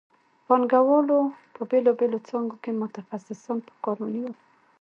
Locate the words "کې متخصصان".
2.63-3.57